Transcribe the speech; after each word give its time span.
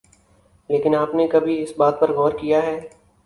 لیکن 0.69 0.95
آپ 0.95 1.13
نے 1.15 1.27
کبھی 1.27 1.61
اس 1.63 1.73
بات 1.77 1.99
پر 1.99 2.11
غور 2.11 2.31
کیا 2.39 2.61
ہے 2.63 2.79